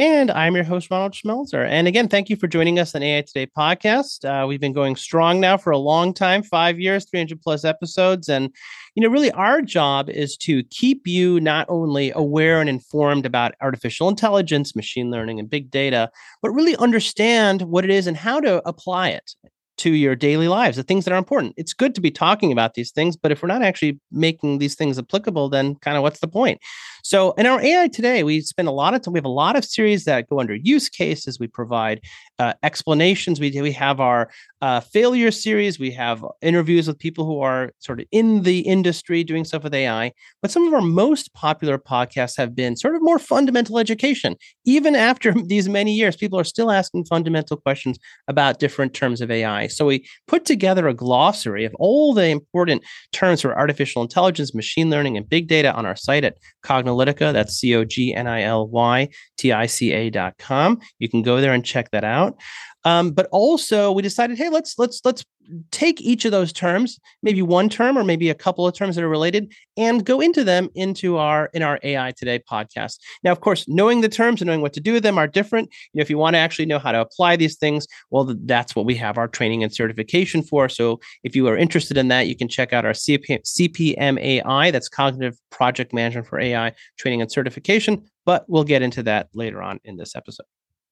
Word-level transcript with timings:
And 0.00 0.30
I'm 0.30 0.54
your 0.54 0.64
host, 0.64 0.90
Ronald 0.90 1.12
Schmelzer. 1.12 1.68
And 1.68 1.86
again, 1.86 2.08
thank 2.08 2.30
you 2.30 2.36
for 2.36 2.46
joining 2.46 2.78
us 2.78 2.94
on 2.94 3.02
AI 3.02 3.20
Today 3.20 3.46
podcast. 3.46 4.24
Uh, 4.24 4.46
we've 4.46 4.58
been 4.58 4.72
going 4.72 4.96
strong 4.96 5.40
now 5.40 5.58
for 5.58 5.72
a 5.72 5.76
long 5.76 6.14
time 6.14 6.42
five 6.42 6.80
years, 6.80 7.04
300 7.04 7.42
plus 7.42 7.66
episodes. 7.66 8.26
And, 8.26 8.50
you 8.94 9.02
know, 9.02 9.10
really 9.10 9.30
our 9.32 9.60
job 9.60 10.08
is 10.08 10.38
to 10.38 10.62
keep 10.70 11.06
you 11.06 11.38
not 11.38 11.66
only 11.68 12.12
aware 12.12 12.62
and 12.62 12.70
informed 12.70 13.26
about 13.26 13.54
artificial 13.60 14.08
intelligence, 14.08 14.74
machine 14.74 15.10
learning, 15.10 15.38
and 15.38 15.50
big 15.50 15.70
data, 15.70 16.10
but 16.40 16.52
really 16.52 16.76
understand 16.76 17.60
what 17.60 17.84
it 17.84 17.90
is 17.90 18.06
and 18.06 18.16
how 18.16 18.40
to 18.40 18.66
apply 18.66 19.10
it 19.10 19.34
to 19.80 19.92
your 19.92 20.14
daily 20.14 20.48
lives, 20.48 20.76
the 20.76 20.82
things 20.82 21.04
that 21.04 21.12
are 21.12 21.18
important. 21.18 21.54
It's 21.56 21.72
good 21.72 21.94
to 21.94 22.00
be 22.00 22.10
talking 22.10 22.52
about 22.52 22.74
these 22.74 22.90
things, 22.90 23.16
but 23.16 23.32
if 23.32 23.42
we're 23.42 23.48
not 23.48 23.62
actually 23.62 23.98
making 24.10 24.58
these 24.58 24.74
things 24.74 24.98
applicable, 24.98 25.48
then 25.48 25.74
kind 25.76 25.96
of 25.96 26.02
what's 26.02 26.20
the 26.20 26.28
point? 26.28 26.60
So 27.02 27.32
in 27.32 27.46
our 27.46 27.60
AI 27.60 27.88
today, 27.88 28.22
we 28.22 28.40
spend 28.42 28.68
a 28.68 28.72
lot 28.72 28.94
of 28.94 29.02
time. 29.02 29.12
We 29.12 29.18
have 29.18 29.24
a 29.24 29.28
lot 29.28 29.56
of 29.56 29.64
series 29.64 30.04
that 30.04 30.28
go 30.28 30.40
under 30.40 30.54
use 30.54 30.88
cases. 30.88 31.38
We 31.38 31.46
provide 31.46 32.02
uh, 32.38 32.54
explanations. 32.62 33.40
We 33.40 33.58
we 33.60 33.72
have 33.72 34.00
our 34.00 34.30
uh, 34.62 34.80
failure 34.80 35.30
series. 35.30 35.78
We 35.78 35.90
have 35.92 36.24
interviews 36.42 36.86
with 36.86 36.98
people 36.98 37.24
who 37.24 37.40
are 37.40 37.72
sort 37.78 38.00
of 38.00 38.06
in 38.12 38.42
the 38.42 38.60
industry 38.60 39.24
doing 39.24 39.44
stuff 39.44 39.64
with 39.64 39.74
AI. 39.74 40.12
But 40.42 40.50
some 40.50 40.66
of 40.66 40.74
our 40.74 40.82
most 40.82 41.32
popular 41.32 41.78
podcasts 41.78 42.36
have 42.36 42.54
been 42.54 42.76
sort 42.76 42.94
of 42.94 43.02
more 43.02 43.18
fundamental 43.18 43.78
education. 43.78 44.36
Even 44.64 44.94
after 44.94 45.32
these 45.44 45.68
many 45.68 45.94
years, 45.94 46.16
people 46.16 46.38
are 46.38 46.44
still 46.44 46.70
asking 46.70 47.06
fundamental 47.06 47.56
questions 47.56 47.98
about 48.28 48.58
different 48.58 48.94
terms 48.94 49.20
of 49.20 49.30
AI. 49.30 49.66
So 49.70 49.86
we 49.86 50.06
put 50.26 50.44
together 50.44 50.88
a 50.88 50.94
glossary 50.94 51.64
of 51.64 51.74
all 51.78 52.14
the 52.14 52.26
important 52.26 52.82
terms 53.12 53.40
for 53.40 53.56
artificial 53.56 54.02
intelligence, 54.02 54.54
machine 54.54 54.90
learning, 54.90 55.16
and 55.16 55.28
big 55.28 55.48
data 55.48 55.72
on 55.74 55.86
our 55.86 55.96
site 55.96 56.24
at 56.24 56.36
Cognilytica. 56.64 57.32
That's 57.32 57.54
C 57.54 57.74
O 57.74 57.84
G 57.84 58.14
N 58.14 58.26
I 58.26 58.42
L 58.42 58.68
Y 58.68 59.08
T 59.36 59.52
I 59.52 59.66
C 59.66 59.92
A 59.92 60.10
dot 60.10 60.38
com. 60.38 60.80
You 60.98 61.08
can 61.08 61.22
go 61.22 61.40
there 61.40 61.52
and 61.52 61.64
check 61.64 61.90
that 61.90 62.04
out. 62.04 62.36
Um, 62.84 63.10
but 63.10 63.28
also, 63.30 63.92
we 63.92 64.02
decided, 64.02 64.38
hey, 64.38 64.48
let's 64.48 64.78
let's 64.78 65.00
let's 65.04 65.24
take 65.70 66.00
each 66.00 66.24
of 66.24 66.32
those 66.32 66.52
terms, 66.52 66.98
maybe 67.22 67.42
one 67.42 67.68
term 67.68 67.98
or 67.98 68.04
maybe 68.04 68.30
a 68.30 68.34
couple 68.34 68.66
of 68.66 68.74
terms 68.74 68.96
that 68.96 69.04
are 69.04 69.08
related, 69.08 69.52
and 69.76 70.04
go 70.04 70.20
into 70.20 70.44
them 70.44 70.68
into 70.74 71.16
our 71.16 71.50
in 71.52 71.62
our 71.62 71.78
AI 71.82 72.12
Today 72.12 72.38
podcast. 72.38 72.98
Now, 73.22 73.32
of 73.32 73.40
course, 73.40 73.66
knowing 73.68 74.00
the 74.00 74.08
terms 74.08 74.40
and 74.40 74.46
knowing 74.46 74.62
what 74.62 74.72
to 74.74 74.80
do 74.80 74.94
with 74.94 75.02
them 75.02 75.18
are 75.18 75.26
different. 75.26 75.68
You 75.92 75.98
know, 75.98 76.02
if 76.02 76.10
you 76.10 76.18
want 76.18 76.34
to 76.34 76.38
actually 76.38 76.66
know 76.66 76.78
how 76.78 76.92
to 76.92 77.00
apply 77.00 77.36
these 77.36 77.56
things, 77.56 77.86
well, 78.10 78.34
that's 78.44 78.74
what 78.74 78.86
we 78.86 78.94
have 78.96 79.18
our 79.18 79.28
training 79.28 79.62
and 79.62 79.74
certification 79.74 80.42
for. 80.42 80.68
So, 80.68 81.00
if 81.22 81.36
you 81.36 81.46
are 81.48 81.56
interested 81.56 81.96
in 81.96 82.08
that, 82.08 82.28
you 82.28 82.36
can 82.36 82.48
check 82.48 82.72
out 82.72 82.84
our 82.84 82.92
CP, 82.92 83.42
CPMAI. 83.44 84.72
That's 84.72 84.88
Cognitive 84.88 85.38
Project 85.50 85.92
Management 85.92 86.28
for 86.28 86.40
AI 86.40 86.72
Training 86.98 87.20
and 87.20 87.30
Certification. 87.30 88.04
But 88.24 88.44
we'll 88.48 88.64
get 88.64 88.82
into 88.82 89.02
that 89.04 89.28
later 89.34 89.62
on 89.62 89.80
in 89.84 89.96
this 89.96 90.14
episode. 90.14 90.46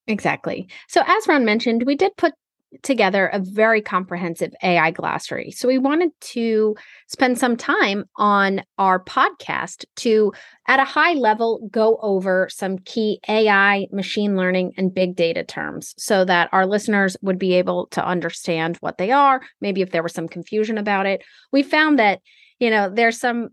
Exactly. 0.08 0.68
So, 0.88 1.02
as 1.06 1.28
Ron 1.28 1.44
mentioned, 1.44 1.84
we 1.86 1.94
did 1.94 2.16
put 2.16 2.32
together 2.82 3.26
a 3.28 3.38
very 3.40 3.80
comprehensive 3.80 4.52
AI 4.62 4.90
glossary. 4.90 5.50
So, 5.50 5.68
we 5.68 5.78
wanted 5.78 6.10
to 6.32 6.74
spend 7.08 7.38
some 7.38 7.56
time 7.56 8.06
on 8.16 8.62
our 8.78 9.04
podcast 9.04 9.84
to, 9.96 10.32
at 10.66 10.80
a 10.80 10.84
high 10.84 11.12
level, 11.12 11.68
go 11.70 11.98
over 12.02 12.48
some 12.50 12.78
key 12.78 13.20
AI, 13.28 13.86
machine 13.92 14.34
learning, 14.34 14.72
and 14.78 14.94
big 14.94 15.14
data 15.14 15.44
terms 15.44 15.94
so 15.98 16.24
that 16.24 16.48
our 16.52 16.66
listeners 16.66 17.16
would 17.20 17.38
be 17.38 17.54
able 17.54 17.86
to 17.88 18.04
understand 18.04 18.78
what 18.80 18.96
they 18.98 19.12
are. 19.12 19.42
Maybe 19.60 19.82
if 19.82 19.90
there 19.90 20.02
was 20.02 20.14
some 20.14 20.28
confusion 20.28 20.78
about 20.78 21.04
it. 21.06 21.22
We 21.52 21.62
found 21.62 21.98
that, 21.98 22.20
you 22.58 22.70
know, 22.70 22.90
there's 22.90 23.20
some 23.20 23.50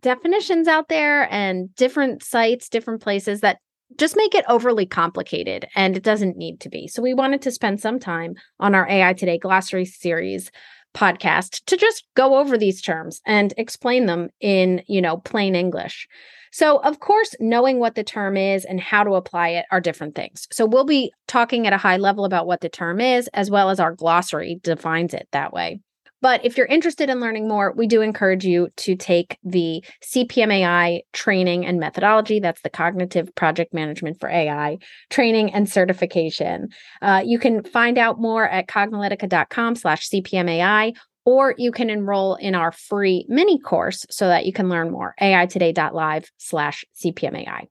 definitions 0.00 0.68
out 0.68 0.88
there 0.88 1.32
and 1.32 1.74
different 1.74 2.22
sites, 2.22 2.68
different 2.68 3.02
places 3.02 3.40
that 3.40 3.58
just 3.96 4.16
make 4.16 4.34
it 4.34 4.44
overly 4.48 4.86
complicated 4.86 5.66
and 5.74 5.96
it 5.96 6.02
doesn't 6.02 6.36
need 6.36 6.60
to 6.60 6.68
be. 6.68 6.88
So 6.88 7.02
we 7.02 7.14
wanted 7.14 7.42
to 7.42 7.50
spend 7.50 7.80
some 7.80 7.98
time 7.98 8.34
on 8.60 8.74
our 8.74 8.88
AI 8.88 9.12
Today 9.14 9.38
glossary 9.38 9.84
series 9.84 10.50
podcast 10.94 11.64
to 11.66 11.76
just 11.76 12.04
go 12.14 12.38
over 12.38 12.58
these 12.58 12.82
terms 12.82 13.20
and 13.26 13.54
explain 13.56 14.06
them 14.06 14.30
in, 14.40 14.82
you 14.86 15.00
know, 15.00 15.18
plain 15.18 15.54
English. 15.54 16.08
So, 16.50 16.78
of 16.78 17.00
course, 17.00 17.34
knowing 17.40 17.78
what 17.78 17.94
the 17.94 18.02
term 18.02 18.36
is 18.36 18.64
and 18.64 18.80
how 18.80 19.04
to 19.04 19.14
apply 19.14 19.50
it 19.50 19.66
are 19.70 19.80
different 19.80 20.14
things. 20.14 20.48
So, 20.50 20.64
we'll 20.64 20.84
be 20.84 21.12
talking 21.26 21.66
at 21.66 21.74
a 21.74 21.78
high 21.78 21.98
level 21.98 22.24
about 22.24 22.46
what 22.46 22.62
the 22.62 22.70
term 22.70 23.00
is, 23.00 23.28
as 23.34 23.50
well 23.50 23.68
as 23.68 23.78
our 23.78 23.92
glossary 23.92 24.58
defines 24.62 25.12
it 25.12 25.28
that 25.32 25.52
way. 25.52 25.80
But 26.20 26.44
if 26.44 26.56
you're 26.56 26.66
interested 26.66 27.10
in 27.10 27.20
learning 27.20 27.48
more, 27.48 27.72
we 27.72 27.86
do 27.86 28.00
encourage 28.02 28.44
you 28.44 28.68
to 28.78 28.96
take 28.96 29.38
the 29.44 29.84
CPMAI 30.04 31.02
training 31.12 31.66
and 31.66 31.78
methodology. 31.78 32.40
That's 32.40 32.62
the 32.62 32.70
Cognitive 32.70 33.34
Project 33.34 33.72
Management 33.72 34.18
for 34.20 34.28
AI 34.28 34.78
training 35.10 35.52
and 35.54 35.68
certification. 35.68 36.68
Uh, 37.00 37.22
you 37.24 37.38
can 37.38 37.62
find 37.62 37.98
out 37.98 38.20
more 38.20 38.48
at 38.48 38.66
cognilytica.com 38.66 39.76
slash 39.76 40.08
CPMAI, 40.08 40.96
or 41.24 41.54
you 41.58 41.70
can 41.70 41.90
enroll 41.90 42.34
in 42.36 42.54
our 42.54 42.72
free 42.72 43.26
mini 43.28 43.58
course 43.58 44.06
so 44.10 44.28
that 44.28 44.46
you 44.46 44.52
can 44.52 44.68
learn 44.68 44.90
more, 44.90 45.14
aitoday.live 45.20 46.30
slash 46.38 46.84
CPMAI. 47.04 47.66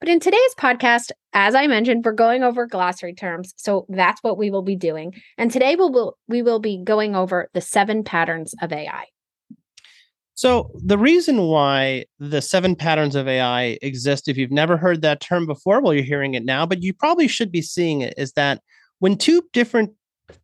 But 0.00 0.08
in 0.08 0.20
today's 0.20 0.54
podcast, 0.58 1.10
as 1.32 1.54
I 1.54 1.66
mentioned, 1.66 2.04
we're 2.04 2.12
going 2.12 2.42
over 2.44 2.66
glossary 2.66 3.14
terms. 3.14 3.52
So 3.56 3.84
that's 3.88 4.22
what 4.22 4.38
we 4.38 4.50
will 4.50 4.62
be 4.62 4.76
doing. 4.76 5.14
And 5.36 5.50
today 5.50 5.74
we'll, 5.76 6.16
we'll 6.28 6.60
be 6.60 6.82
going 6.84 7.16
over 7.16 7.48
the 7.52 7.60
seven 7.60 8.04
patterns 8.04 8.54
of 8.62 8.72
AI. 8.72 9.06
So 10.34 10.70
the 10.74 10.98
reason 10.98 11.42
why 11.42 12.04
the 12.20 12.40
seven 12.40 12.76
patterns 12.76 13.16
of 13.16 13.26
AI 13.26 13.76
exist, 13.82 14.28
if 14.28 14.36
you've 14.36 14.52
never 14.52 14.76
heard 14.76 15.02
that 15.02 15.20
term 15.20 15.46
before, 15.46 15.80
well, 15.80 15.92
you're 15.92 16.04
hearing 16.04 16.34
it 16.34 16.44
now, 16.44 16.64
but 16.64 16.80
you 16.80 16.94
probably 16.94 17.26
should 17.26 17.50
be 17.50 17.60
seeing 17.60 18.02
it, 18.02 18.14
is 18.16 18.34
that 18.34 18.62
when 19.00 19.16
two 19.16 19.42
different 19.52 19.90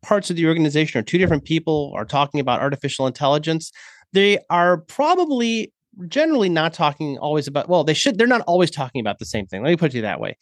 parts 0.01 0.29
of 0.29 0.35
the 0.35 0.47
organization 0.47 0.99
or 0.99 1.03
two 1.03 1.17
different 1.17 1.45
people 1.45 1.93
are 1.95 2.03
talking 2.03 2.41
about 2.41 2.59
artificial 2.59 3.07
intelligence, 3.07 3.71
they 4.11 4.37
are 4.49 4.79
probably 4.79 5.71
generally 6.07 6.49
not 6.49 6.73
talking 6.73 7.17
always 7.17 7.47
about 7.47 7.69
well 7.69 7.83
they 7.83 7.93
should 7.93 8.17
they're 8.17 8.27
not 8.27 8.41
always 8.41 8.71
talking 8.71 9.01
about 9.01 9.19
the 9.19 9.25
same 9.25 9.45
thing 9.45 9.63
let 9.63 9.69
me 9.69 9.77
put 9.77 9.93
it 9.93 10.01
that 10.01 10.19
way 10.19 10.35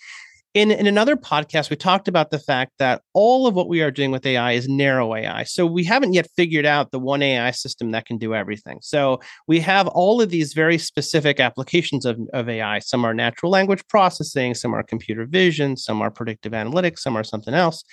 in, 0.54 0.70
in 0.70 0.86
another 0.86 1.16
podcast, 1.16 1.72
we 1.72 1.76
talked 1.76 2.08
about 2.08 2.30
the 2.30 2.38
fact 2.38 2.74
that 2.78 3.02
all 3.14 3.48
of 3.48 3.56
what 3.56 3.68
we 3.68 3.82
are 3.82 3.90
doing 3.90 4.12
with 4.12 4.24
AI 4.24 4.52
is 4.52 4.68
narrow 4.70 5.16
AI. 5.16 5.44
So 5.44 5.66
we 5.66 5.84
haven't 5.84 6.14
yet 6.14 6.28
figured 6.36 6.66
out 6.66 6.92
the 6.92 7.00
one 7.00 7.24
AI 7.24 7.50
system 7.52 7.90
that 7.92 8.06
can 8.06 8.20
do 8.20 8.36
everything. 8.36 8.78
So 8.82 9.20
we 9.48 9.60
have 9.62 9.88
all 9.88 10.22
of 10.22 10.30
these 10.30 10.54
very 10.54 10.78
specific 10.78 11.40
applications 11.40 12.06
of, 12.06 12.20
of 12.34 12.50
AI. 12.50 12.80
Some 12.80 13.04
are 13.04 13.16
natural 13.16 13.52
language 13.52 13.84
processing, 13.88 14.54
some 14.54 14.76
are 14.76 14.84
computer 14.84 15.26
vision, 15.26 15.76
some 15.76 16.04
are 16.04 16.12
predictive 16.12 16.52
analytics, 16.52 17.00
some 17.00 17.18
are 17.18 17.24
something 17.24 17.56
else. 17.56 17.84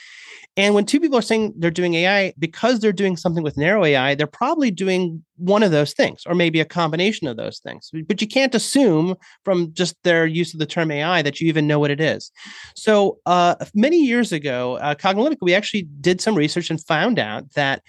And 0.57 0.75
when 0.75 0.85
two 0.85 1.01
people 1.01 1.19
are 1.19 1.23
saying 1.23 1.55
they're 1.57 1.71
doing 1.71 1.95
AI, 1.95 2.35
because 2.39 2.81
they're 2.81 2.93
doing 2.93 3.17
something 3.17 3.43
with 3.43 3.57
narrow 3.57 3.85
AI, 3.85 4.15
they're 4.15 4.27
probably 4.27 4.71
doing 4.71 5.25
one 5.37 5.63
of 5.63 5.71
those 5.71 5.93
things, 5.93 6.23
or 6.27 6.35
maybe 6.35 6.61
a 6.61 6.65
combination 6.65 7.27
of 7.27 7.37
those 7.37 7.61
things. 7.61 7.91
But 8.07 8.21
you 8.21 8.29
can't 8.29 8.55
assume 8.55 9.17
from 9.45 9.73
just 9.73 9.97
their 10.03 10.27
use 10.27 10.53
of 10.53 10.61
the 10.61 10.67
term 10.67 10.91
AI 10.91 11.23
that 11.23 11.41
you 11.41 11.49
even 11.49 11.67
know 11.67 11.79
what 11.79 11.91
it 11.91 12.01
is. 12.01 12.31
So 12.77 13.19
uh, 13.27 13.55
many 13.75 14.05
years 14.05 14.33
ago, 14.33 14.77
uh, 14.77 15.35
we 15.41 15.55
actually 15.55 15.89
did 16.01 16.21
some 16.21 16.35
research 16.35 16.71
and 16.71 16.85
found 16.85 17.19
out 17.19 17.53
that 17.55 17.83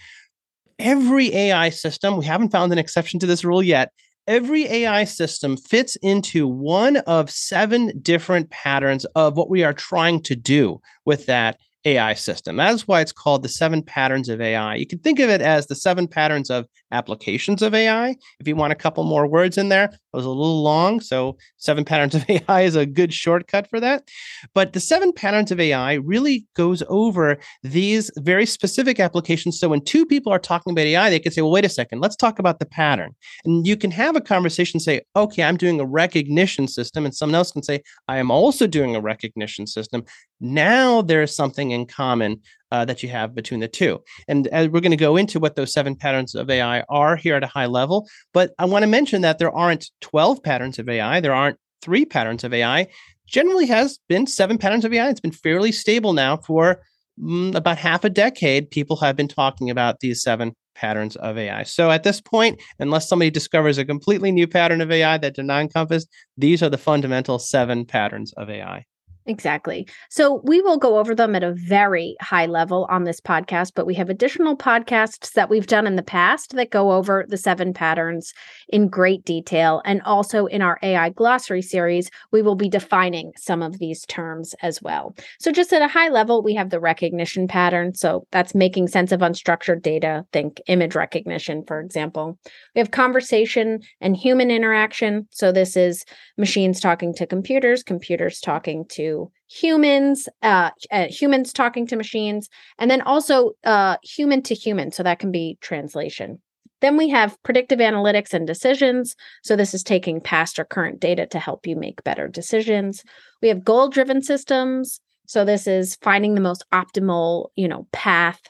every 0.80 1.34
AI 1.34 1.70
system, 1.70 2.18
we 2.18 2.26
haven't 2.26 2.52
found 2.52 2.72
an 2.72 2.80
exception 2.80 3.20
to 3.20 3.26
this 3.26 3.44
rule 3.44 3.64
yet, 3.64 3.92
every 4.28 4.66
AI 4.66 5.04
system 5.04 5.58
fits 5.58 5.96
into 5.98 6.48
one 6.48 6.98
of 6.98 7.30
seven 7.30 8.00
different 8.02 8.50
patterns 8.50 9.06
of 9.16 9.36
what 9.36 9.50
we 9.50 9.64
are 9.64 9.74
trying 9.74 10.22
to 10.24 10.36
do 10.36 10.80
with 11.06 11.26
that 11.26 11.58
AI 11.86 12.14
system. 12.14 12.58
That's 12.58 12.88
why 12.88 13.02
it's 13.02 13.12
called 13.12 13.44
the 13.44 13.50
seven 13.50 13.82
patterns 13.82 14.30
of 14.30 14.40
AI. 14.40 14.76
You 14.76 14.86
can 14.86 15.00
think 15.00 15.20
of 15.20 15.30
it 15.30 15.42
as 15.42 15.68
the 15.68 15.76
seven 15.76 16.08
patterns 16.08 16.50
of 16.50 16.68
applications 16.92 17.62
of 17.62 17.74
AI. 17.74 18.16
If 18.40 18.48
you 18.48 18.56
want 18.56 18.74
a 18.74 18.76
couple 18.76 19.04
more 19.04 19.28
words 19.28 19.58
in 19.58 19.70
there, 19.70 19.92
it 20.14 20.18
was 20.18 20.26
a 20.26 20.30
little 20.30 20.62
long. 20.62 21.00
So, 21.00 21.38
seven 21.58 21.86
patterns 21.92 22.16
of 22.16 22.26
AI 22.30 22.62
is 22.62 22.76
a 22.76 22.86
good 22.86 23.14
shortcut 23.14 23.70
for 23.70 23.80
that. 23.80 24.08
But 24.54 24.74
the 24.74 24.80
seven 24.80 25.14
patterns 25.14 25.52
of 25.52 25.60
AI 25.60 25.94
really 25.94 26.46
goes 26.56 26.84
over 26.90 27.38
these 27.64 28.12
very 28.18 28.46
specific 28.46 29.00
applications. 29.00 29.60
So, 29.60 29.70
when 29.70 29.84
two 29.84 30.06
people 30.06 30.32
are 30.32 30.40
talking 30.40 30.72
about 30.72 30.86
AI, 30.86 31.10
they 31.10 31.20
can 31.20 31.32
say, 31.32 31.42
well, 31.42 31.52
wait 31.52 31.66
a 31.66 31.70
second, 31.70 32.00
let's 32.00 32.16
talk 32.16 32.40
about 32.40 32.60
the 32.60 32.66
pattern. 32.66 33.16
And 33.46 33.66
you 33.66 33.78
can 33.78 33.92
have 33.92 34.16
a 34.16 34.22
conversation, 34.22 34.80
say, 34.80 35.02
okay, 35.16 35.44
I'm 35.44 35.58
doing 35.58 35.80
a 35.80 35.86
recognition 35.86 36.68
system. 36.68 37.06
And 37.06 37.16
someone 37.16 37.36
else 37.36 37.52
can 37.52 37.64
say, 37.64 37.82
I 38.08 38.18
am 38.18 38.32
also 38.32 38.68
doing 38.68 38.96
a 38.96 39.02
recognition 39.02 39.68
system 39.68 40.04
Now 40.40 41.02
there's 41.02 41.36
something 41.36 41.72
in 41.72 41.86
common 41.86 42.42
uh, 42.72 42.86
that 42.86 43.04
you 43.04 43.10
have 43.10 43.36
between 43.36 43.60
the 43.60 43.68
two. 43.68 44.02
And 44.28 44.48
uh, 44.52 44.68
we're 44.72 44.82
going 44.82 44.92
to 44.92 44.98
go 44.98 45.18
into 45.18 45.40
what 45.40 45.56
those 45.56 45.74
seven 45.74 45.96
patterns 45.96 46.36
of 46.36 46.50
AI 46.50 46.84
are 46.90 47.16
here 47.16 47.36
at 47.36 47.44
a 47.44 47.48
high 47.48 47.66
level. 47.66 48.08
But 48.34 48.52
I 48.60 48.66
want 48.66 48.84
to 48.84 48.88
mention 48.88 49.22
that 49.22 49.40
there 49.40 49.52
aren't 49.52 49.90
12 50.02 50.44
patterns 50.44 50.80
of 50.80 50.90
AI, 50.90 51.20
there 51.20 51.34
aren't 51.34 51.58
three 51.82 52.06
patterns 52.06 52.44
of 52.44 52.54
AI. 52.54 52.88
Generally, 53.28 53.68
has 53.68 53.98
been 54.10 54.28
seven 54.28 54.58
patterns 54.58 54.86
of 54.86 54.94
AI. 54.94 55.10
It's 55.10 55.22
been 55.22 55.32
fairly 55.32 55.72
stable 55.72 56.14
now 56.14 56.38
for 56.38 56.82
mm, 57.20 57.56
about 57.56 57.78
half 57.78 58.04
a 58.04 58.10
decade. 58.10 58.70
People 58.72 58.98
have 58.98 59.16
been 59.16 59.28
talking 59.28 59.70
about 59.70 60.00
these 60.02 60.22
seven 60.22 60.54
patterns 60.76 61.16
of 61.18 61.38
AI. 61.38 61.64
So 61.64 61.92
at 61.92 62.04
this 62.04 62.20
point, 62.20 62.62
unless 62.80 63.08
somebody 63.08 63.30
discovers 63.30 63.78
a 63.78 63.86
completely 63.86 64.32
new 64.32 64.48
pattern 64.48 64.82
of 64.82 64.92
AI 64.92 65.18
that 65.18 65.36
did 65.36 65.46
not 65.46 65.62
encompass, 65.62 66.06
these 66.38 66.62
are 66.62 66.70
the 66.70 66.78
fundamental 66.78 67.40
seven 67.40 67.86
patterns 67.86 68.34
of 68.34 68.50
AI. 68.50 68.86
Exactly. 69.28 69.88
So 70.10 70.42
we 70.44 70.62
will 70.62 70.78
go 70.78 70.98
over 70.98 71.14
them 71.14 71.36
at 71.36 71.44
a 71.44 71.54
very 71.54 72.16
high 72.22 72.48
level 72.48 72.88
on 72.90 73.04
this 73.04 73.22
podcast, 73.22 73.74
but 73.76 73.86
we 73.86 73.94
have 73.94 74.10
additional 74.10 74.58
podcasts 74.58 75.34
that 75.34 75.48
we've 75.50 75.68
done 75.68 75.86
in 75.86 75.96
the 75.96 76.02
past 76.02 76.56
that 76.56 76.72
go 76.72 76.92
over 76.92 77.26
the 77.30 77.38
seven 77.38 77.72
patterns 77.72 78.34
in 78.70 78.88
great 78.88 79.24
detail. 79.24 79.82
And 79.86 80.02
also 80.04 80.48
in 80.48 80.64
our 80.64 80.80
AI 80.82 81.10
glossary 81.10 81.62
series, 81.62 82.10
we 82.32 82.42
will 82.42 82.56
be 82.56 82.68
defining 82.68 83.32
some 83.38 83.62
of 83.62 83.78
these 83.78 84.06
terms 84.08 84.56
as 84.64 84.82
well. 84.82 85.16
So, 85.40 85.52
just 85.52 85.72
at 85.72 85.84
a 85.84 85.88
high 85.88 86.10
level, 86.10 86.42
we 86.42 86.56
have 86.56 86.72
the 86.72 86.80
recognition 86.80 87.48
pattern. 87.48 87.94
So, 87.94 88.26
that's 88.32 88.56
making 88.56 88.88
sense 88.88 89.12
of 89.12 89.20
unstructured 89.20 89.84
data. 89.84 90.26
Think 90.34 90.62
image 90.66 90.96
recognition, 90.96 91.64
for 91.68 91.80
example. 91.80 92.40
We 92.76 92.80
have 92.80 92.92
conversation 92.92 93.82
and 94.00 94.18
human 94.18 94.50
interaction. 94.50 95.28
So, 95.32 95.52
this 95.52 95.78
is 95.78 96.06
machines 96.38 96.80
talking 96.80 97.14
to 97.16 97.28
computers, 97.28 97.84
computers 97.84 98.40
talking 98.40 98.86
to 98.92 99.21
humans, 99.52 100.30
uh, 100.42 100.70
uh, 100.92 101.08
humans 101.08 101.52
talking 101.52 101.86
to 101.88 101.96
machines, 101.96 102.50
and 102.80 102.90
then 102.90 103.02
also 103.02 103.52
uh, 103.64 103.98
human 104.04 104.42
to 104.44 104.56
human. 104.56 104.92
So 104.92 105.04
that 105.04 105.20
can 105.20 105.32
be 105.32 105.58
translation. 105.62 106.40
Then 106.80 106.98
we 106.98 107.10
have 107.10 107.38
predictive 107.44 107.80
analytics 107.80 108.34
and 108.34 108.48
decisions. 108.48 109.16
So 109.44 109.56
this 109.56 109.74
is 109.74 109.84
taking 109.84 110.20
past 110.22 110.58
or 110.58 110.66
current 110.66 111.00
data 111.00 111.28
to 111.28 111.40
help 111.40 111.68
you 111.68 111.76
make 111.76 112.04
better 112.04 112.28
decisions. 112.28 113.04
We 113.42 113.50
have 113.50 113.64
goal 113.64 113.90
driven 113.90 114.22
systems. 114.24 115.00
So 115.28 115.46
this 115.46 115.68
is 115.68 115.98
finding 116.02 116.34
the 116.36 116.42
most 116.42 116.64
optimal, 116.74 117.50
you 117.56 117.68
know, 117.68 117.88
path 117.92 118.42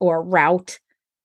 or 0.00 0.22
route. 0.22 0.78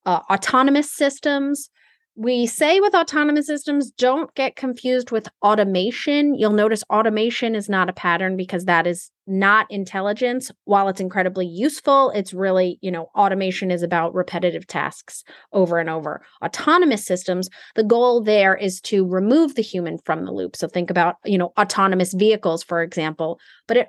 Uh, 0.06 0.22
autonomous 0.30 0.92
systems 0.92 1.70
we 2.20 2.48
say 2.48 2.82
with 2.82 2.94
autonomous 2.94 3.48
systems, 3.48 3.92
don't 3.92 4.36
get 4.36 4.58
confused 4.58 5.10
with 5.10 5.30
automation. 5.42 6.36
You'll 6.36 6.52
notice 6.52 6.84
automation 6.92 7.56
is 7.56 7.70
not 7.70 7.88
a 7.88 7.94
pattern 7.94 8.36
because 8.36 8.66
that 8.66 8.86
is 8.86 9.10
not 9.26 9.72
intelligence. 9.72 10.52
While 10.66 10.90
it's 10.90 11.00
incredibly 11.00 11.48
useful, 11.48 12.10
it's 12.10 12.34
really, 12.34 12.78
you 12.82 12.92
know, 12.92 13.10
automation 13.16 13.72
is 13.72 13.84
about 13.84 14.14
repetitive 14.14 14.68
tasks 14.68 15.24
over 15.54 15.80
and 15.80 15.90
over. 15.90 16.22
Autonomous 16.44 17.06
systems, 17.06 17.50
the 17.76 17.86
goal 17.86 18.22
there 18.22 18.54
is 18.54 18.82
to 18.82 19.08
remove 19.08 19.56
the 19.56 19.62
human 19.62 19.98
from 20.00 20.26
the 20.26 20.34
loop. 20.34 20.58
So 20.58 20.68
think 20.68 20.90
about, 20.90 21.16
you 21.24 21.38
know, 21.38 21.54
autonomous 21.58 22.14
vehicles, 22.14 22.64
for 22.64 22.84
example, 22.84 23.40
but 23.66 23.78
it 23.78 23.88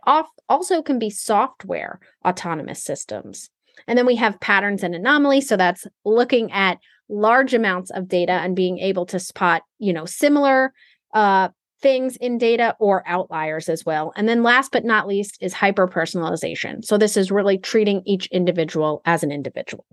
also 0.48 0.82
can 0.82 1.00
be 1.00 1.10
software 1.10 1.98
autonomous 2.24 2.84
systems. 2.84 3.50
And 3.88 3.98
then 3.98 4.06
we 4.06 4.16
have 4.16 4.38
patterns 4.38 4.84
and 4.84 4.94
anomalies. 4.94 5.48
So 5.48 5.56
that's 5.56 5.86
looking 6.04 6.52
at 6.52 6.78
large 7.10 7.54
amounts 7.54 7.90
of 7.90 8.08
data 8.08 8.32
and 8.32 8.56
being 8.56 8.78
able 8.78 9.04
to 9.06 9.18
spot, 9.18 9.62
you 9.78 9.92
know, 9.92 10.04
similar 10.06 10.72
uh, 11.12 11.48
things 11.82 12.16
in 12.16 12.38
data 12.38 12.76
or 12.78 13.02
outliers 13.06 13.68
as 13.68 13.84
well. 13.84 14.12
And 14.16 14.28
then 14.28 14.42
last 14.42 14.72
but 14.72 14.84
not 14.84 15.08
least 15.08 15.38
is 15.40 15.52
hyper 15.52 15.88
personalization. 15.88 16.84
So 16.84 16.98
this 16.98 17.16
is 17.16 17.30
really 17.30 17.58
treating 17.58 18.02
each 18.06 18.26
individual 18.26 19.02
as 19.04 19.22
an 19.22 19.32
individual. 19.32 19.84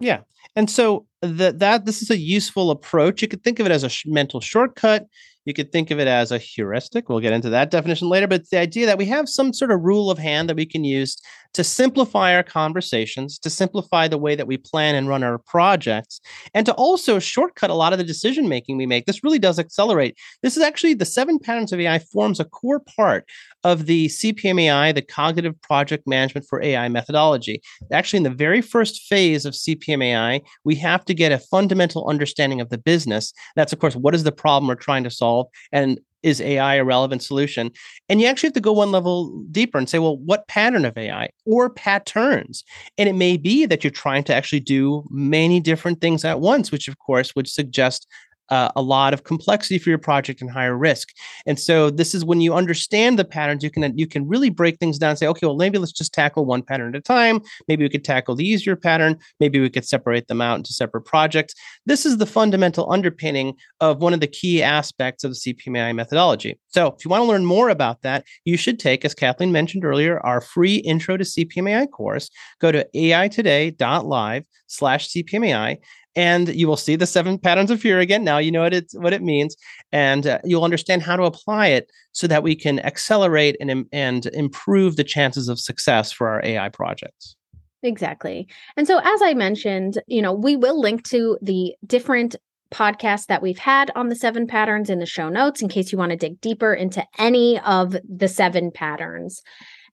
Yeah. 0.00 0.20
And 0.56 0.70
so 0.70 1.06
that 1.22 1.58
that 1.58 1.84
this 1.84 2.02
is 2.02 2.10
a 2.10 2.16
useful 2.16 2.70
approach. 2.70 3.22
You 3.22 3.28
could 3.28 3.44
think 3.44 3.60
of 3.60 3.66
it 3.66 3.72
as 3.72 3.84
a 3.84 3.88
sh- 3.88 4.06
mental 4.06 4.40
shortcut. 4.40 5.06
You 5.46 5.54
could 5.54 5.72
think 5.72 5.90
of 5.90 5.98
it 5.98 6.08
as 6.08 6.32
a 6.32 6.38
heuristic. 6.38 7.08
We'll 7.08 7.20
get 7.20 7.32
into 7.32 7.50
that 7.50 7.70
definition 7.70 8.08
later, 8.08 8.26
but 8.26 8.48
the 8.50 8.58
idea 8.58 8.86
that 8.86 8.98
we 8.98 9.06
have 9.06 9.28
some 9.28 9.52
sort 9.52 9.70
of 9.70 9.80
rule 9.80 10.10
of 10.10 10.18
hand 10.18 10.48
that 10.48 10.56
we 10.56 10.66
can 10.66 10.84
use 10.84 11.16
to 11.54 11.64
simplify 11.64 12.34
our 12.34 12.42
conversations, 12.42 13.38
to 13.38 13.50
simplify 13.50 14.06
the 14.06 14.18
way 14.18 14.36
that 14.36 14.46
we 14.46 14.56
plan 14.56 14.94
and 14.94 15.08
run 15.08 15.24
our 15.24 15.38
projects, 15.38 16.20
and 16.54 16.64
to 16.66 16.72
also 16.74 17.18
shortcut 17.18 17.70
a 17.70 17.74
lot 17.74 17.92
of 17.92 17.98
the 17.98 18.04
decision 18.04 18.48
making 18.48 18.76
we 18.76 18.86
make. 18.86 19.06
This 19.06 19.24
really 19.24 19.38
does 19.38 19.58
accelerate. 19.58 20.16
This 20.42 20.56
is 20.56 20.62
actually 20.62 20.94
the 20.94 21.04
seven 21.04 21.38
patterns 21.38 21.72
of 21.72 21.80
AI 21.80 21.98
forms 21.98 22.38
a 22.38 22.44
core 22.44 22.80
part 22.80 23.24
of 23.64 23.86
the 23.86 24.06
CPMAI, 24.06 24.94
the 24.94 25.02
Cognitive 25.02 25.60
Project 25.60 26.06
Management 26.06 26.46
for 26.48 26.62
AI 26.62 26.88
methodology. 26.88 27.60
Actually, 27.92 28.18
in 28.18 28.24
the 28.24 28.30
very 28.30 28.60
first 28.60 29.02
phase 29.02 29.44
of 29.44 29.54
CPMAI, 29.54 30.29
we 30.64 30.74
have 30.76 31.04
to 31.06 31.14
get 31.14 31.32
a 31.32 31.38
fundamental 31.38 32.08
understanding 32.08 32.60
of 32.60 32.68
the 32.68 32.78
business. 32.78 33.32
That's, 33.56 33.72
of 33.72 33.78
course, 33.78 33.96
what 33.96 34.14
is 34.14 34.24
the 34.24 34.32
problem 34.32 34.68
we're 34.68 34.74
trying 34.74 35.04
to 35.04 35.10
solve? 35.10 35.46
And 35.72 36.00
is 36.22 36.40
AI 36.40 36.74
a 36.74 36.84
relevant 36.84 37.22
solution? 37.22 37.70
And 38.08 38.20
you 38.20 38.26
actually 38.26 38.48
have 38.48 38.54
to 38.54 38.60
go 38.60 38.72
one 38.72 38.92
level 38.92 39.42
deeper 39.50 39.78
and 39.78 39.88
say, 39.88 39.98
well, 39.98 40.18
what 40.18 40.48
pattern 40.48 40.84
of 40.84 40.96
AI 40.96 41.30
or 41.46 41.70
patterns? 41.70 42.64
And 42.98 43.08
it 43.08 43.14
may 43.14 43.36
be 43.36 43.66
that 43.66 43.82
you're 43.82 43.90
trying 43.90 44.24
to 44.24 44.34
actually 44.34 44.60
do 44.60 45.06
many 45.10 45.60
different 45.60 46.00
things 46.00 46.24
at 46.24 46.40
once, 46.40 46.70
which 46.70 46.88
of 46.88 46.98
course 46.98 47.34
would 47.34 47.48
suggest 47.48 48.06
uh, 48.50 48.70
a 48.76 48.82
lot 48.82 49.14
of 49.14 49.24
complexity 49.24 49.78
for 49.78 49.90
your 49.90 49.98
project 49.98 50.40
and 50.40 50.50
higher 50.50 50.76
risk. 50.76 51.08
And 51.46 51.58
so 51.58 51.90
this 51.90 52.14
is 52.14 52.24
when 52.24 52.40
you 52.40 52.54
understand 52.54 53.18
the 53.18 53.24
patterns, 53.24 53.62
you 53.62 53.70
can 53.70 53.96
you 53.96 54.06
can 54.06 54.26
really 54.28 54.50
break 54.50 54.78
things 54.78 54.98
down 54.98 55.10
and 55.10 55.18
say, 55.18 55.26
okay, 55.28 55.46
well, 55.46 55.56
maybe 55.56 55.78
let's 55.78 55.92
just 55.92 56.12
tackle 56.12 56.44
one 56.44 56.62
pattern 56.62 56.94
at 56.94 56.98
a 56.98 57.02
time. 57.02 57.40
Maybe 57.68 57.84
we 57.84 57.88
could 57.88 58.04
tackle 58.04 58.34
the 58.34 58.46
easier 58.46 58.76
pattern. 58.76 59.18
Maybe 59.38 59.60
we 59.60 59.70
could 59.70 59.86
separate 59.86 60.26
them 60.28 60.40
out 60.40 60.58
into 60.58 60.72
separate 60.72 61.02
projects. 61.02 61.54
This 61.86 62.04
is 62.04 62.18
the 62.18 62.26
fundamental 62.26 62.90
underpinning 62.90 63.54
of 63.80 64.02
one 64.02 64.14
of 64.14 64.20
the 64.20 64.26
key 64.26 64.62
aspects 64.62 65.24
of 65.24 65.32
the 65.32 65.54
CPMAI 65.54 65.94
methodology. 65.94 66.58
So 66.68 66.88
if 66.88 67.04
you 67.04 67.10
want 67.10 67.22
to 67.22 67.28
learn 67.28 67.44
more 67.44 67.68
about 67.68 68.02
that, 68.02 68.24
you 68.44 68.56
should 68.56 68.78
take, 68.78 69.04
as 69.04 69.14
Kathleen 69.14 69.52
mentioned 69.52 69.84
earlier, 69.84 70.20
our 70.20 70.40
free 70.40 70.76
intro 70.76 71.16
to 71.16 71.24
CPMAI 71.24 71.90
course. 71.90 72.30
Go 72.60 72.72
to 72.72 72.86
aitoday.live 72.94 74.44
slash 74.66 75.08
CPMAI 75.08 75.78
and 76.16 76.48
you 76.48 76.66
will 76.66 76.76
see 76.76 76.96
the 76.96 77.06
seven 77.06 77.38
patterns 77.38 77.70
of 77.70 77.84
AI 77.84 78.00
again. 78.00 78.24
Now 78.24 78.38
you 78.38 78.50
know 78.50 78.62
what 78.62 78.74
it 78.74 78.90
what 78.94 79.12
it 79.12 79.22
means, 79.22 79.56
and 79.92 80.26
uh, 80.26 80.38
you'll 80.44 80.64
understand 80.64 81.02
how 81.02 81.16
to 81.16 81.24
apply 81.24 81.68
it 81.68 81.90
so 82.12 82.26
that 82.26 82.42
we 82.42 82.54
can 82.54 82.80
accelerate 82.80 83.56
and 83.60 83.86
and 83.92 84.26
improve 84.26 84.96
the 84.96 85.04
chances 85.04 85.48
of 85.48 85.60
success 85.60 86.12
for 86.12 86.28
our 86.28 86.44
AI 86.44 86.68
projects. 86.68 87.36
Exactly. 87.82 88.46
And 88.76 88.86
so, 88.86 89.00
as 89.02 89.22
I 89.22 89.34
mentioned, 89.34 90.02
you 90.06 90.20
know, 90.20 90.32
we 90.32 90.56
will 90.56 90.78
link 90.78 91.04
to 91.08 91.38
the 91.40 91.74
different 91.86 92.36
podcasts 92.70 93.26
that 93.26 93.42
we've 93.42 93.58
had 93.58 93.90
on 93.96 94.08
the 94.08 94.16
seven 94.16 94.46
patterns 94.46 94.90
in 94.90 95.00
the 95.00 95.06
show 95.06 95.28
notes 95.28 95.60
in 95.60 95.68
case 95.68 95.90
you 95.90 95.98
want 95.98 96.10
to 96.10 96.16
dig 96.16 96.40
deeper 96.40 96.72
into 96.72 97.04
any 97.18 97.58
of 97.60 97.96
the 98.08 98.28
seven 98.28 98.70
patterns. 98.70 99.42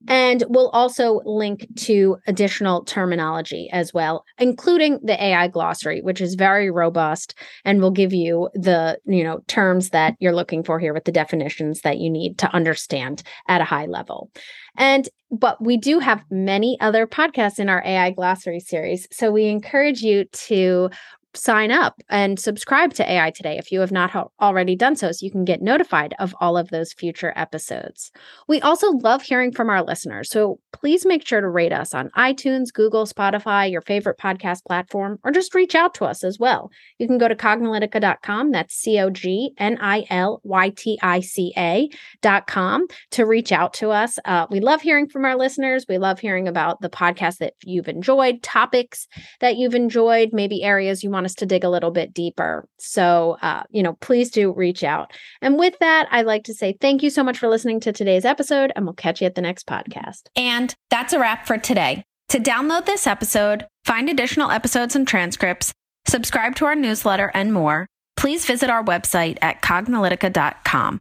And 0.08 0.44
we'll 0.48 0.70
also 0.70 1.22
link 1.26 1.68
to 1.78 2.18
additional 2.28 2.84
terminology 2.86 3.70
as 3.72 3.94
well, 3.94 4.24
including 4.38 5.00
the 5.04 5.22
AI 5.22 5.48
glossary, 5.48 6.02
which 6.02 6.22
is 6.22 6.36
very 6.36 6.72
robust 6.72 7.36
and 7.66 7.82
will 7.82 7.92
give 7.92 8.14
you 8.14 8.50
the, 8.54 9.00
you 9.06 9.24
know, 9.24 9.40
terms 9.48 9.90
that 9.90 10.16
you're 10.20 10.36
looking 10.36 10.64
for 10.64 10.80
here 10.80 10.94
with 10.94 11.06
the 11.06 11.12
definitions 11.12 11.82
that 11.82 11.98
you 11.98 12.10
need 12.10 12.38
to 12.40 12.54
understand 12.54 13.24
at 13.48 13.62
a 13.62 13.66
high 13.66 13.86
level. 13.86 14.32
And 14.78 15.10
but 15.30 15.62
we 15.62 15.76
do 15.76 16.00
have 16.00 16.24
many 16.32 16.78
other 16.80 17.06
podcasts 17.06 17.60
in 17.60 17.68
our 17.68 17.84
AI 17.86 18.12
glossary 18.12 18.62
series. 18.62 19.08
So 19.12 19.30
we 19.30 19.48
encourage 19.48 20.02
you 20.02 20.24
to 20.24 20.90
sign 21.34 21.72
up 21.72 22.02
and 22.10 22.40
subscribe 22.40 22.94
to 22.96 23.10
AI 23.10 23.32
Today 23.32 23.58
if 23.58 23.72
you 23.72 23.80
have 23.80 23.92
not 23.92 24.32
already 24.42 24.76
done 24.76 24.96
so, 24.96 25.12
so 25.12 25.26
you 25.26 25.32
can 25.32 25.46
get 25.46 25.62
notified 25.62 26.14
of 26.20 26.34
all 26.40 26.58
of 26.58 26.70
those 26.70 26.94
future 26.94 27.34
episodes. 27.36 28.12
We 28.48 28.62
also 28.62 28.92
love 28.92 29.22
hearing 29.22 29.52
from 29.52 29.70
our 29.70 29.84
listeners, 29.84 30.30
so 30.30 30.60
please 30.74 31.06
make 31.06 31.28
sure 31.28 31.42
to 31.42 31.50
rate 31.50 31.74
us 31.74 31.94
on 31.94 32.10
iTunes, 32.18 32.74
Google, 32.74 33.06
Spotify, 33.06 33.72
your 33.72 33.82
favorite 33.82 34.18
podcast 34.18 34.66
platform, 34.66 35.20
or 35.24 35.32
just 35.32 35.54
reach 35.54 35.76
out 35.76 35.94
to 35.96 36.06
us 36.06 36.24
as 36.24 36.40
well. 36.40 36.72
You 37.00 37.08
can 37.08 37.18
go 37.18 37.28
to 37.28 37.36
cognilytica.com, 37.36 38.52
that's 38.52 38.76
C 38.76 39.00
O 39.00 39.10
G 39.10 39.52
N 39.58 39.78
I 39.82 40.06
L 40.10 40.42
Y 40.44 40.70
T 40.76 41.00
I 41.02 41.20
C 41.20 41.54
A.com 41.58 42.88
to 43.12 43.26
reach 43.26 43.52
out 43.52 43.74
to 43.76 43.90
us. 43.90 44.20
Uh, 44.26 44.48
we 44.50 44.60
love 44.60 44.82
hearing 44.82 45.08
from 45.08 45.26
our 45.26 45.38
listeners. 45.38 45.86
We 45.88 45.98
love 45.98 46.20
hearing 46.20 46.48
about 46.48 46.82
the 46.82 46.90
podcast 46.90 47.38
that 47.38 47.54
you've 47.64 47.88
enjoyed, 47.88 48.42
topics 48.44 49.08
that 49.42 49.58
you've 49.58 49.76
enjoyed, 49.76 50.30
maybe 50.32 50.64
areas 50.64 51.04
you 51.04 51.10
want 51.10 51.17
us 51.26 51.36
to 51.36 51.46
dig 51.46 51.64
a 51.64 51.70
little 51.70 51.92
bit 51.92 52.14
deeper. 52.14 52.68
So, 52.80 53.38
uh, 53.42 53.64
you 53.70 53.84
know, 53.84 53.94
please 53.94 54.32
do 54.32 54.52
reach 54.54 54.84
out. 54.84 55.12
And 55.42 55.58
with 55.58 55.78
that, 55.80 56.08
I'd 56.12 56.26
like 56.26 56.44
to 56.46 56.54
say 56.54 56.78
thank 56.80 57.04
you 57.04 57.10
so 57.10 57.24
much 57.24 57.38
for 57.38 57.48
listening 57.48 57.80
to 57.82 57.92
today's 57.92 58.26
episode, 58.26 58.72
and 58.76 58.86
we'll 58.86 58.94
catch 58.94 59.22
you 59.22 59.28
at 59.28 59.36
the 59.36 59.42
next 59.42 59.68
podcast. 59.68 60.24
And 60.36 60.74
that's 60.90 61.14
a 61.14 61.20
wrap 61.20 61.48
for 61.48 61.58
today. 61.58 62.04
To 62.30 62.40
download 62.40 62.86
this 62.86 63.08
episode, 63.08 63.66
find 63.86 64.10
additional 64.10 64.52
episodes 64.52 64.96
and 64.96 65.08
transcripts, 65.08 65.72
subscribe 66.08 66.56
to 66.56 66.66
our 66.66 66.76
newsletter, 66.76 67.32
and 67.34 67.54
more, 67.54 67.88
please 68.18 68.46
visit 68.46 68.70
our 68.70 68.84
website 68.84 69.38
at 69.42 69.62
cognilytica.com. 69.62 71.00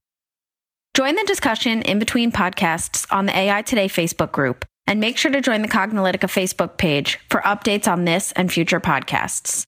Join 0.96 1.14
the 1.14 1.24
discussion 1.24 1.82
in 1.82 1.98
between 1.98 2.32
podcasts 2.32 3.06
on 3.10 3.26
the 3.26 3.36
AI 3.36 3.60
Today 3.60 3.86
Facebook 3.86 4.32
group 4.32 4.64
And 4.86 5.00
make 5.00 5.18
sure 5.18 5.30
to 5.30 5.42
join 5.42 5.60
the 5.60 5.68
Cognilytica 5.68 6.20
Facebook 6.20 6.78
page 6.78 7.18
for 7.28 7.40
updates 7.40 7.86
on 7.86 8.04
this 8.04 8.32
and 8.32 8.50
future 8.50 8.80
podcasts. 8.80 9.66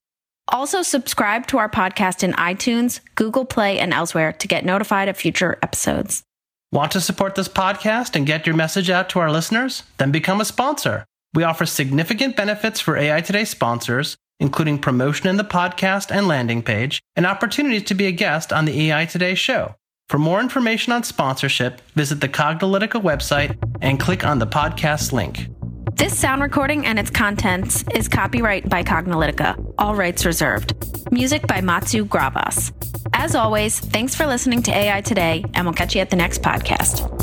Also, 0.49 0.81
subscribe 0.81 1.45
to 1.47 1.59
our 1.59 1.69
podcast 1.69 2.23
in 2.23 2.33
iTunes, 2.33 3.01
Google 3.15 3.45
Play, 3.45 3.79
and 3.79 3.93
elsewhere 3.93 4.33
to 4.33 4.47
get 4.47 4.65
notified 4.65 5.07
of 5.07 5.15
future 5.15 5.59
episodes. 5.61 6.23
Want 6.71 6.91
to 6.93 7.01
support 7.01 7.35
this 7.35 7.47
podcast 7.47 8.15
and 8.15 8.25
get 8.25 8.45
your 8.45 8.55
message 8.55 8.89
out 8.89 9.09
to 9.09 9.19
our 9.19 9.31
listeners? 9.31 9.83
Then 9.97 10.11
become 10.11 10.41
a 10.41 10.45
sponsor. 10.45 11.05
We 11.33 11.43
offer 11.43 11.65
significant 11.65 12.35
benefits 12.35 12.79
for 12.79 12.97
AI 12.97 13.21
Today 13.21 13.45
sponsors, 13.45 14.17
including 14.39 14.79
promotion 14.79 15.27
in 15.27 15.37
the 15.37 15.43
podcast 15.43 16.09
and 16.09 16.27
landing 16.27 16.63
page, 16.63 17.01
and 17.15 17.25
opportunities 17.25 17.83
to 17.83 17.93
be 17.93 18.07
a 18.07 18.11
guest 18.11 18.51
on 18.51 18.65
the 18.65 18.89
AI 18.89 19.05
Today 19.05 19.35
show. 19.35 19.75
For 20.09 20.17
more 20.17 20.39
information 20.39 20.91
on 20.91 21.03
sponsorship, 21.03 21.81
visit 21.91 22.21
the 22.21 22.29
Cognilytica 22.29 23.01
website 23.01 23.55
and 23.81 23.99
click 23.99 24.25
on 24.25 24.39
the 24.39 24.47
podcast 24.47 25.11
link. 25.11 25.47
This 25.93 26.17
sound 26.17 26.41
recording 26.41 26.85
and 26.85 26.97
its 26.97 27.09
contents 27.09 27.83
is 27.93 28.07
copyright 28.07 28.69
by 28.69 28.83
Cognilytica, 28.83 29.68
all 29.79 29.95
rights 29.95 30.25
reserved. 30.25 30.75
Music 31.11 31.47
by 31.47 31.61
Matsu 31.61 32.05
Gravas. 32.05 32.71
As 33.13 33.33
always, 33.33 33.79
thanks 33.79 34.13
for 34.13 34.27
listening 34.27 34.61
to 34.63 34.71
AI 34.71 35.01
Today, 35.01 35.43
and 35.55 35.65
we'll 35.65 35.73
catch 35.73 35.95
you 35.95 36.01
at 36.01 36.09
the 36.09 36.15
next 36.15 36.41
podcast. 36.43 37.18